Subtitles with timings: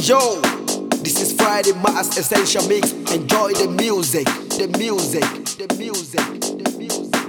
[0.00, 0.40] Yo,
[1.04, 2.92] this is Friday Mass Essential Mix.
[3.12, 4.24] Enjoy the music,
[4.56, 5.20] the music,
[5.60, 7.20] the music, the music.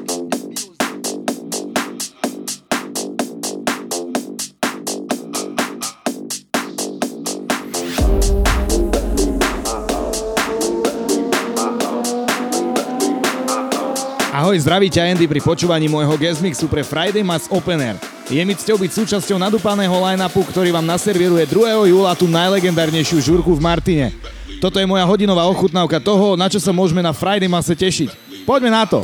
[14.31, 18.10] Ahoj, zdraví ťa Andy pri počúvaní môjho guest mixu pre Friday Mass Open Air.
[18.31, 21.91] Je mi cťou byť súčasťou nadúpaného line-upu, ktorý vám naservíruje 2.
[21.91, 24.15] júla tú najlegendárnejšiu žurku v Martine.
[24.63, 28.07] Toto je moja hodinová ochutnávka toho, na čo sa môžeme na Friday Masse tešiť.
[28.47, 29.03] Poďme na to!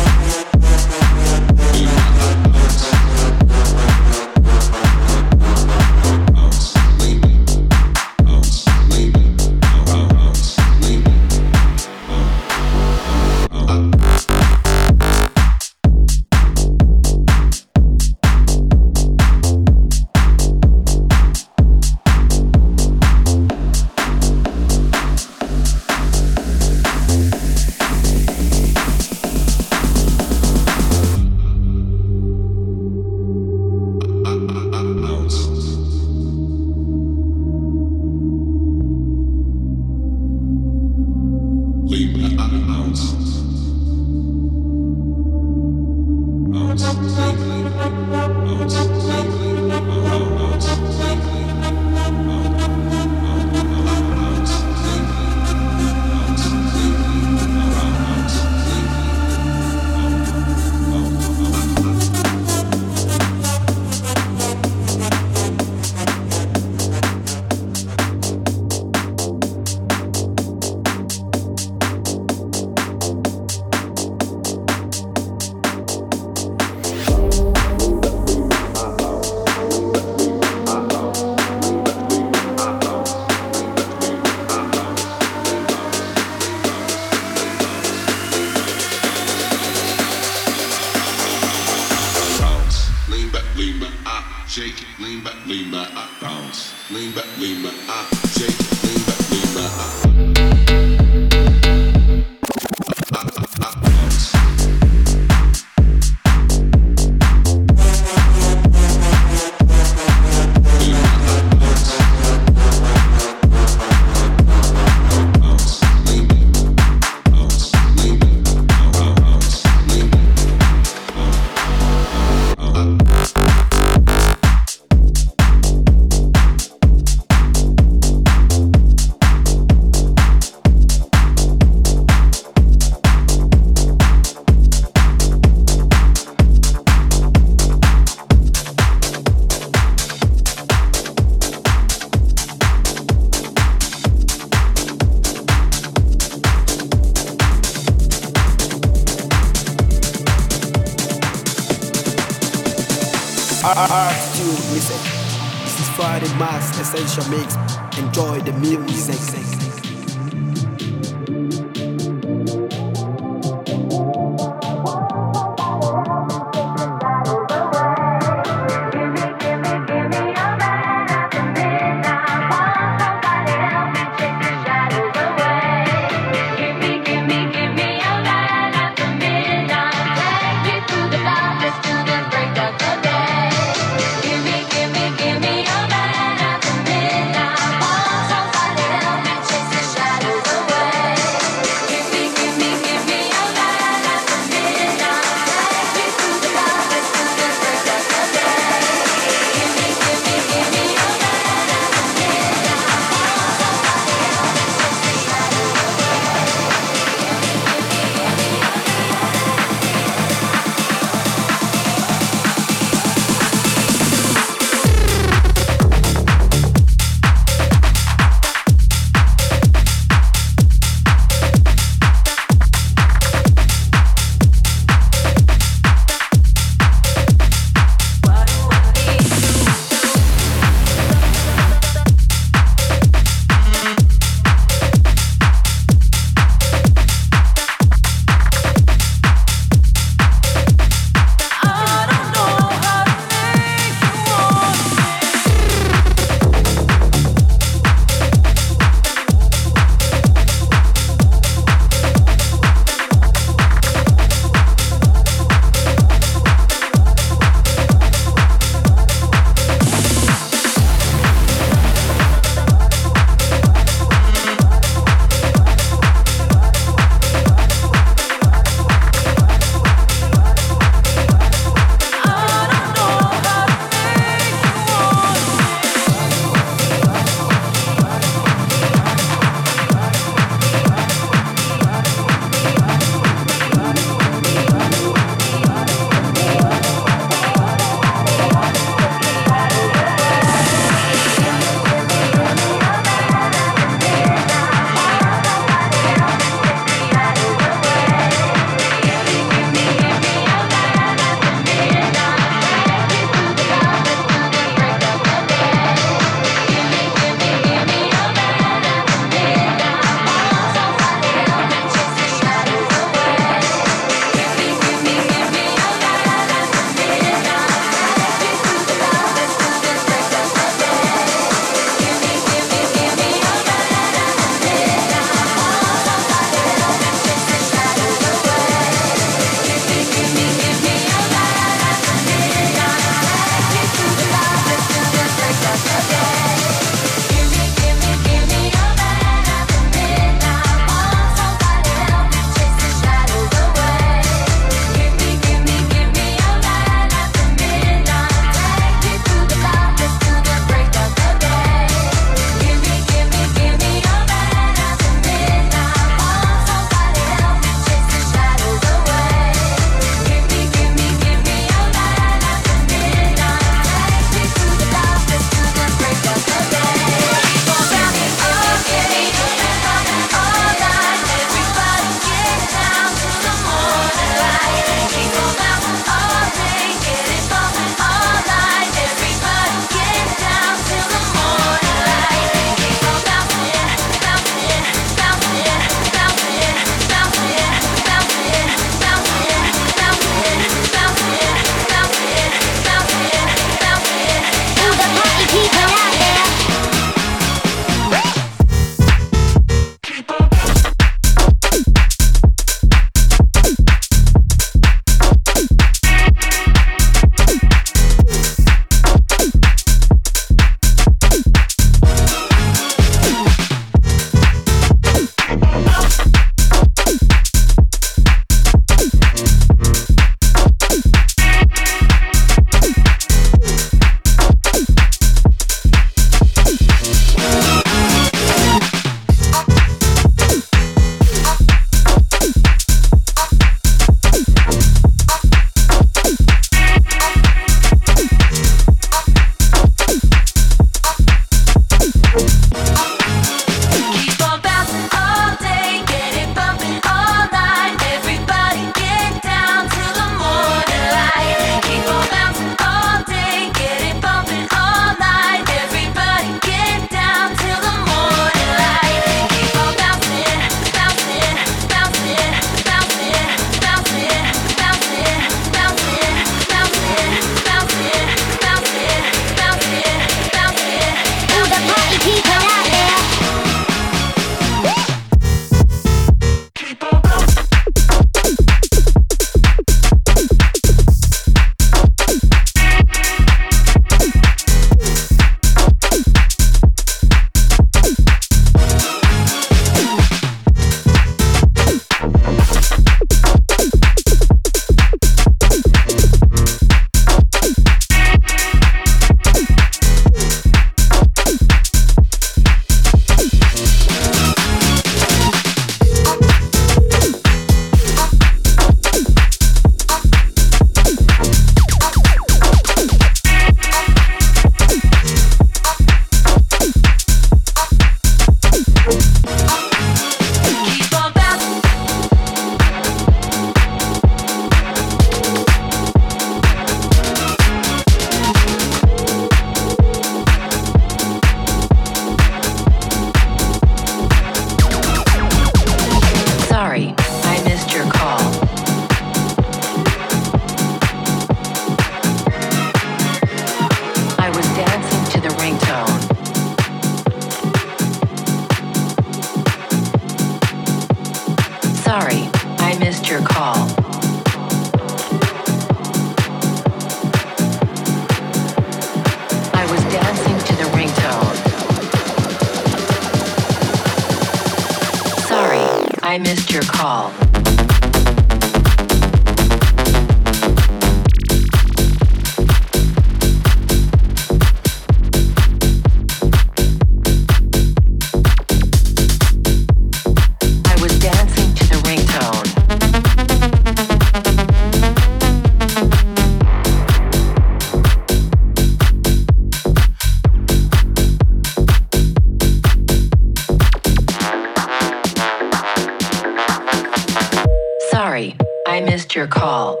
[599.44, 600.00] Your call.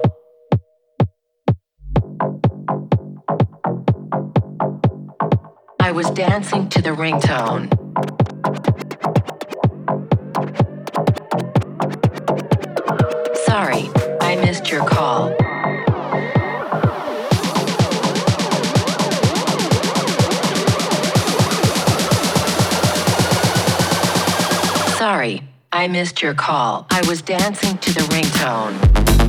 [5.80, 7.68] I was dancing to the ringtone.
[13.44, 13.90] Sorry,
[14.22, 15.36] I missed your call.
[24.96, 26.86] Sorry, I missed your call.
[26.88, 29.23] I was dancing to the ringtone.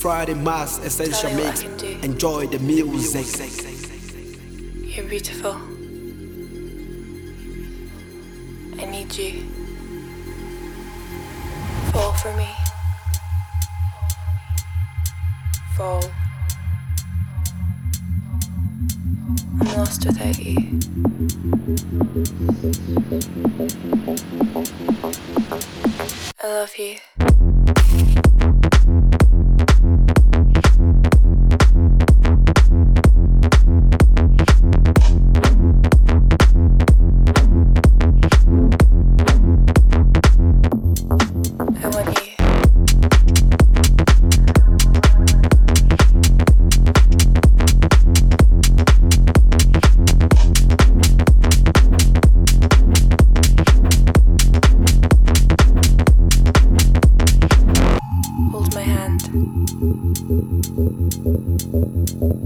[0.00, 1.62] Friday Mass Essential Mix.
[2.02, 3.26] Enjoy the music.
[4.96, 5.52] You're beautiful.
[8.80, 9.44] I need you.
[11.92, 12.48] Fall for me.
[15.76, 16.02] Fall.
[19.60, 20.80] I'm lost without you.
[26.42, 27.39] I love you.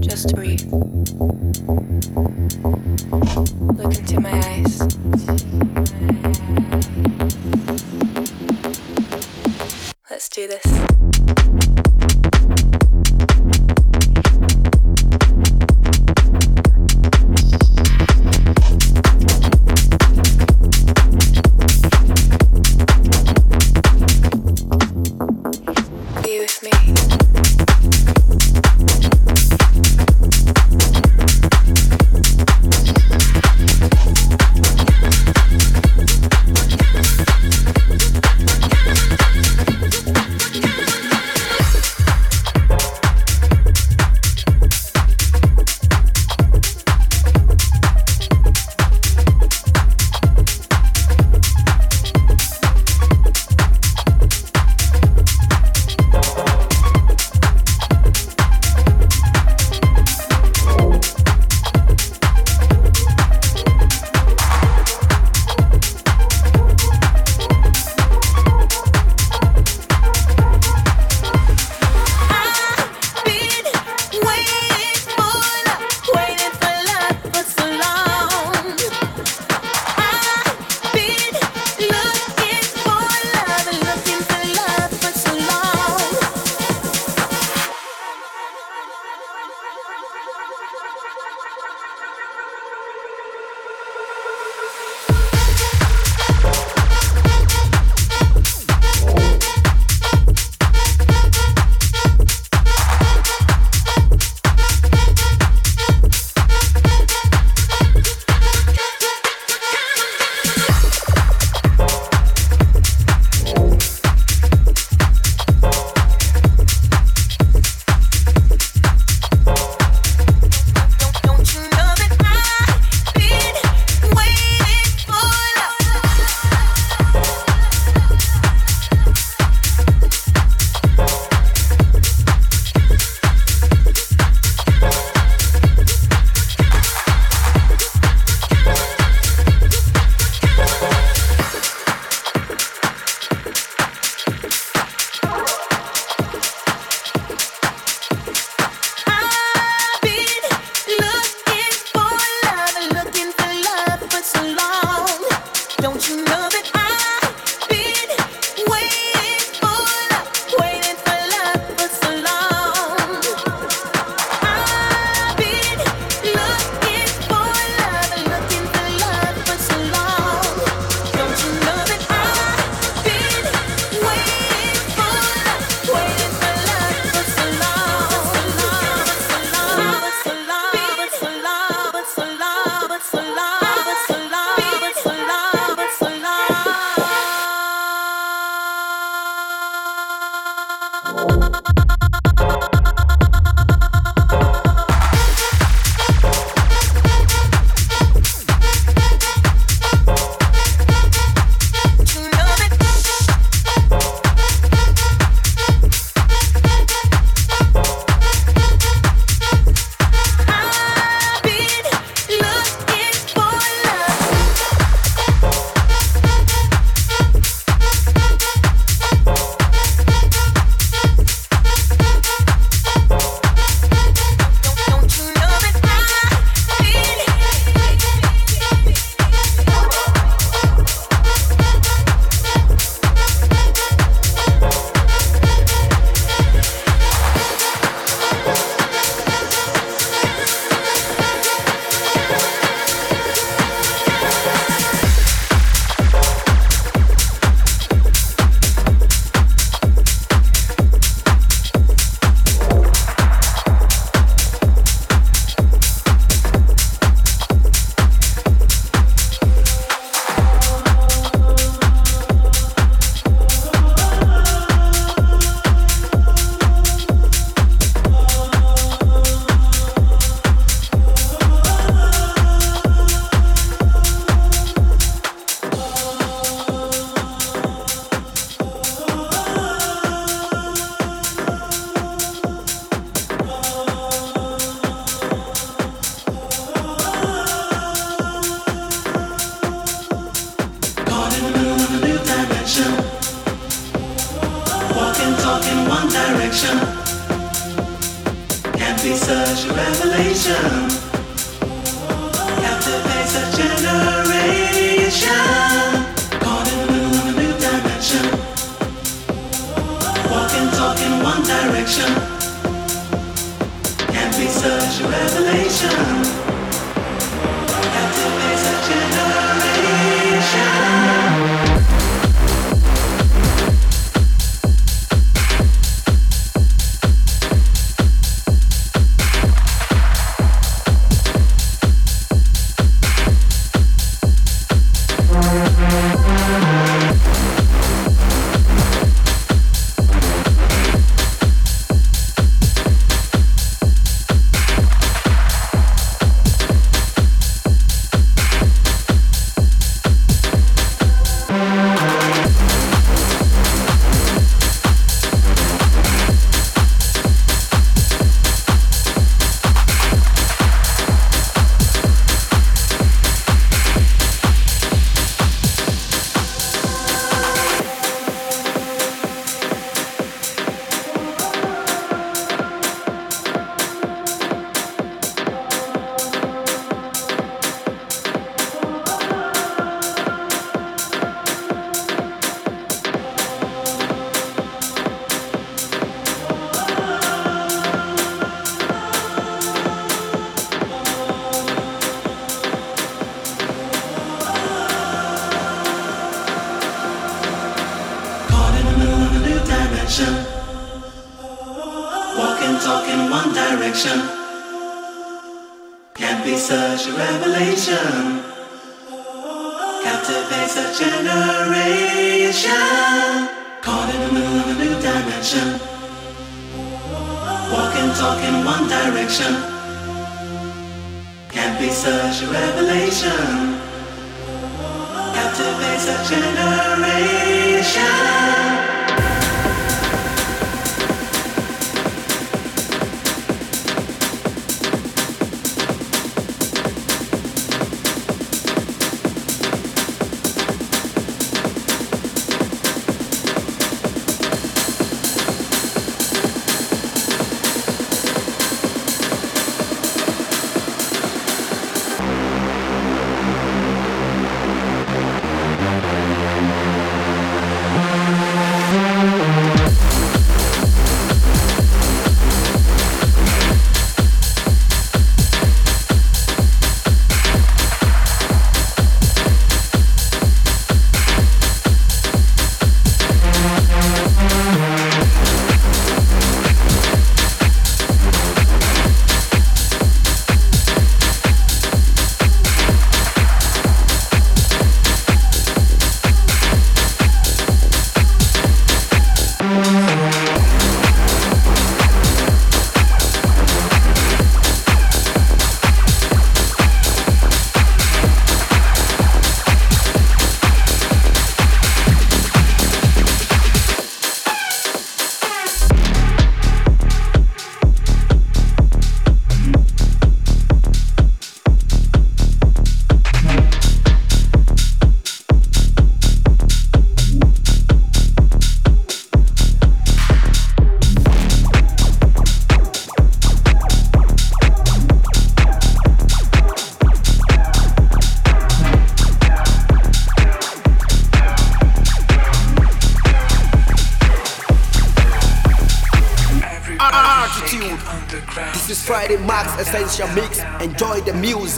[0.01, 0.14] 这.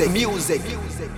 [0.05, 1.09] Music, music.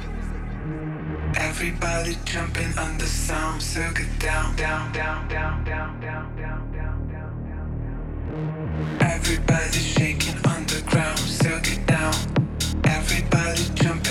[1.36, 7.50] Everybody jumping on the sound circuit down, down, down, down, down, down, down, down, down.
[7.50, 12.14] Down, down, everybody shaking on the ground, circuit down.
[12.86, 14.09] Everybody jumping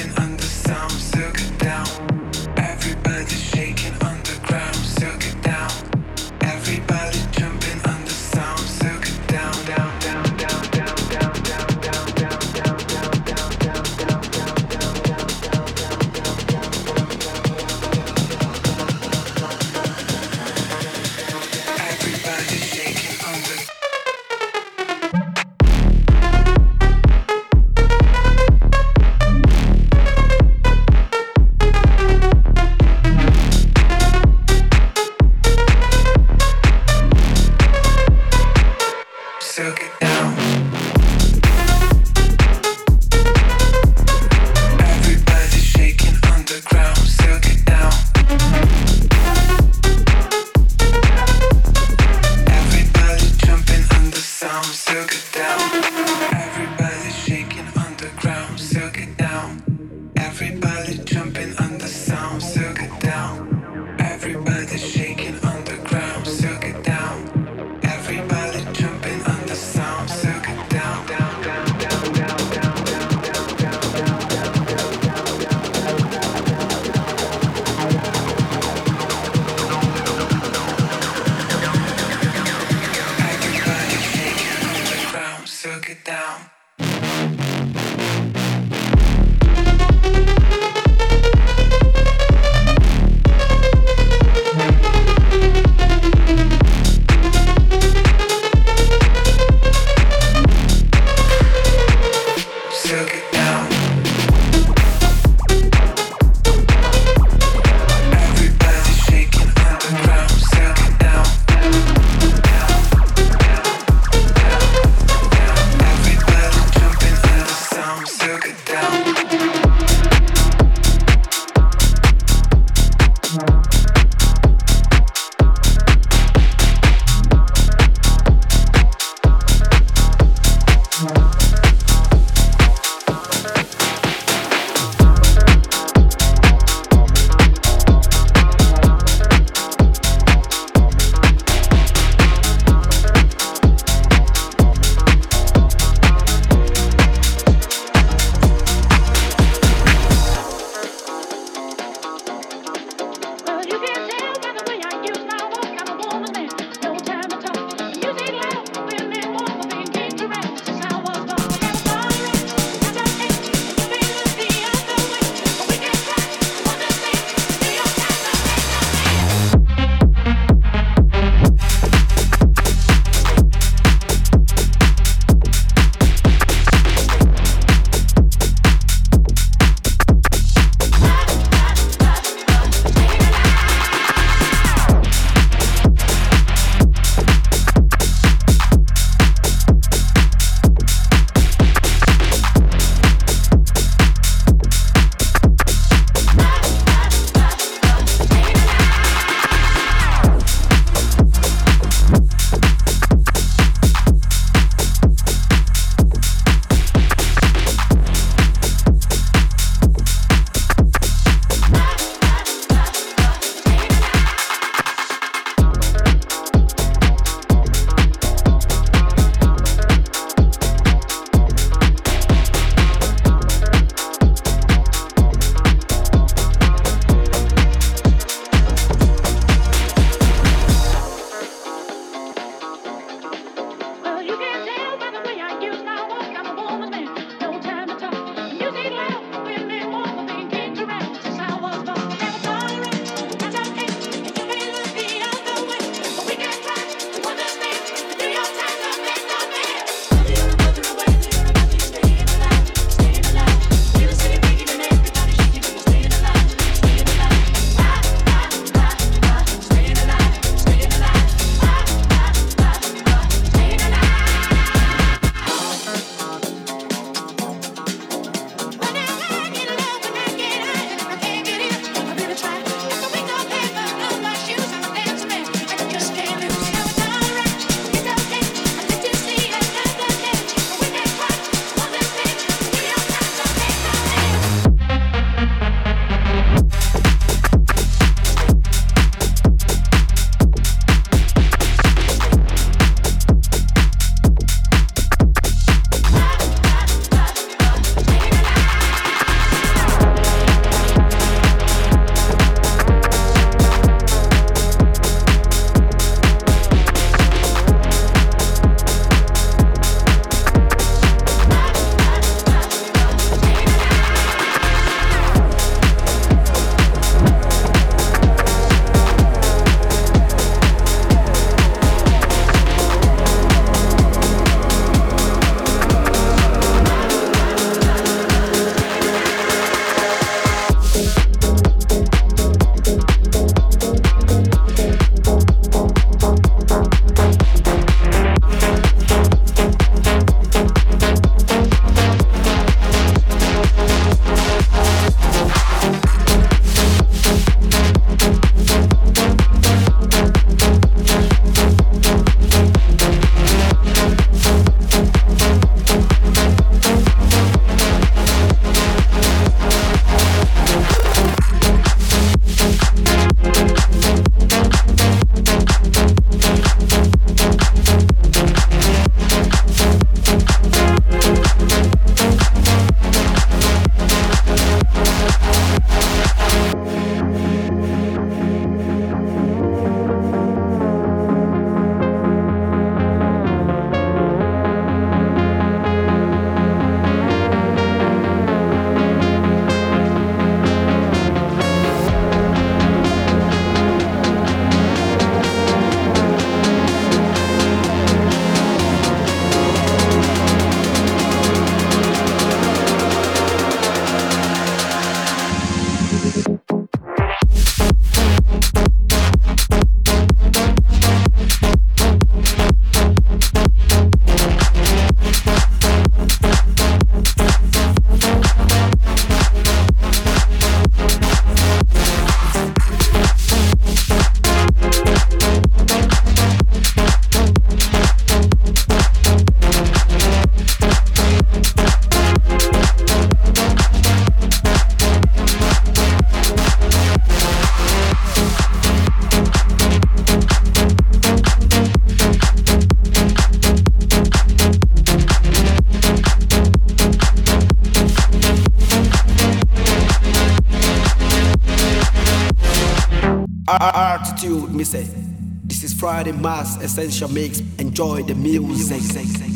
[456.26, 457.60] Is Mass Essential Mix.
[457.78, 459.47] Enjoy the music.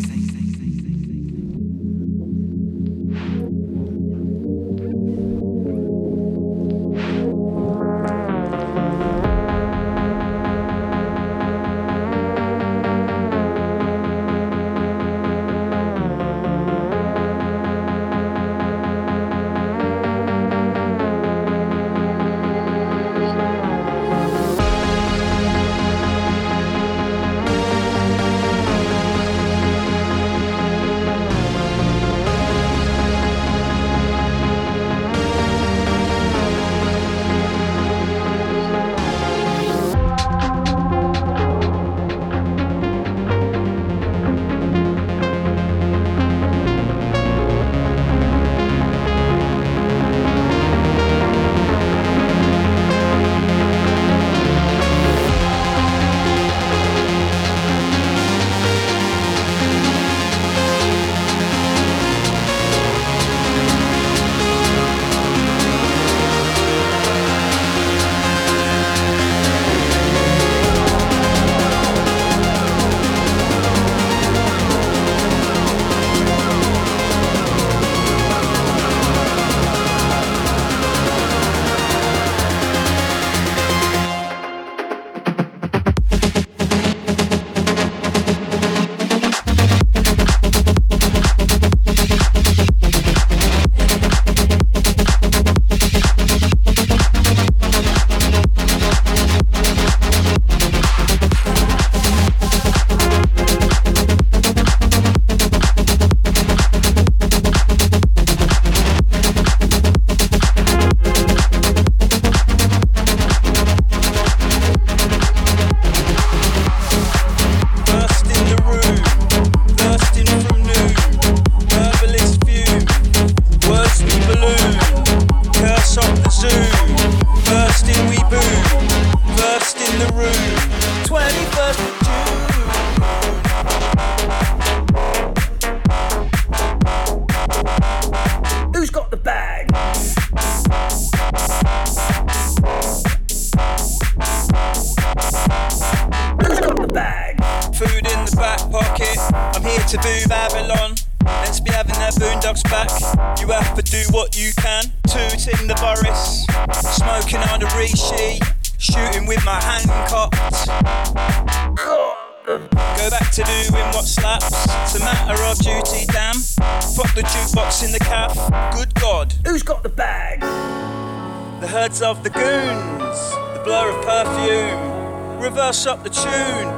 [172.02, 173.18] Of the goons,
[173.54, 176.68] the blur of perfume, reverse up the tune,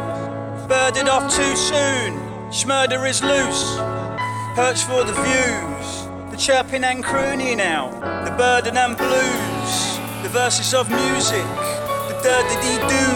[0.68, 2.12] birded off too soon,
[2.52, 3.76] schmurder is loose,
[4.54, 7.90] perch for the views, the chirping and crooning now,
[8.24, 11.46] the burden and blues, the verses of music,
[12.08, 13.06] the dirty do,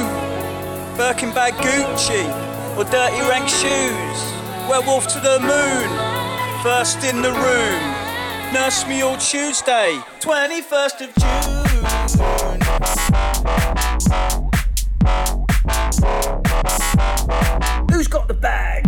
[0.96, 2.24] Birkin bag Gucci,
[2.76, 4.18] or dirty rank shoes,
[4.68, 7.97] werewolf to the moon, first in the room.
[8.52, 11.66] Nurse me all Tuesday, 21st of June.
[17.90, 18.86] Who's got the bag?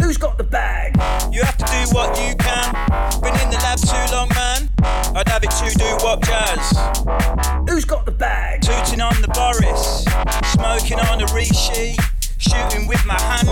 [0.00, 0.96] Who's got the bag?
[1.32, 2.72] You have to do what you can.
[3.22, 4.68] Been in the lab too long, man.
[5.14, 6.72] I'd have it to do what jazz.
[7.68, 8.62] Who's got the bag?
[8.62, 10.04] Tooting on the Boris,
[10.52, 11.96] smoking on the Rishi
[12.40, 13.48] shooting with my hand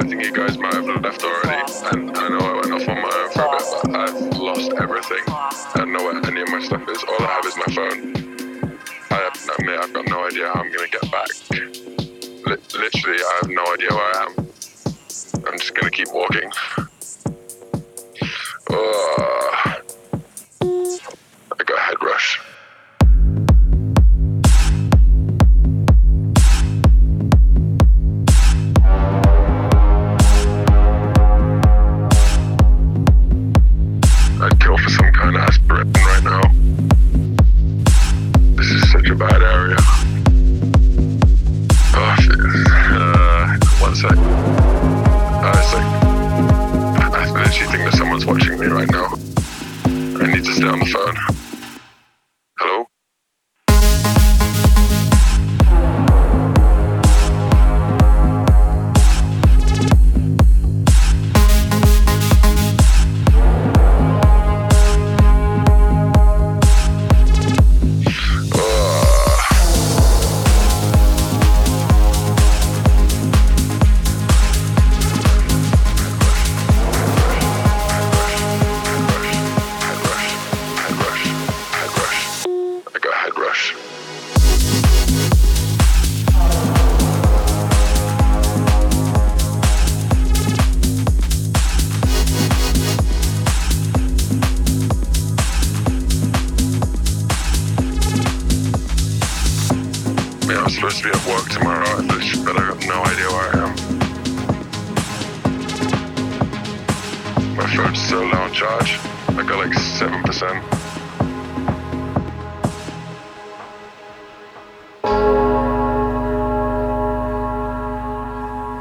[0.00, 3.02] I think you guys might have left already, and I know I went off on
[3.02, 5.24] my own for a bit, but I've lost everything.
[5.26, 7.02] I don't know where any of my stuff is.
[7.02, 8.78] All I have is my phone.
[9.10, 11.26] I, have, mean, I've got no idea how I'm gonna get back.
[11.50, 14.36] Li- literally, I have no idea where I am.
[15.48, 16.48] I'm just gonna keep walking.
[107.68, 108.98] My phone's low on charge.
[109.28, 110.62] I got like 7%.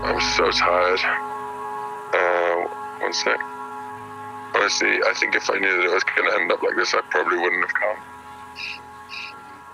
[0.05, 0.99] I'm so tired.
[2.13, 2.67] Uh,
[3.01, 3.37] one sec.
[4.55, 6.93] Honestly, I think if I knew that it was going to end up like this,
[6.93, 7.97] I probably wouldn't have come.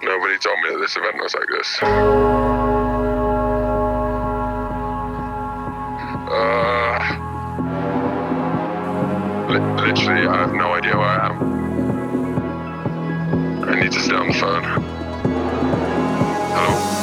[0.02, 2.73] Nobody told me that this event was like this.
[9.94, 11.36] Literally, I have no idea where I am.
[13.64, 14.64] I need to stay on the phone.
[16.56, 17.03] Hello?